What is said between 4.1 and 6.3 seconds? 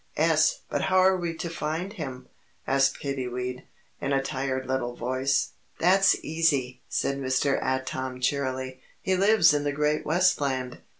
a tired little voice. "That's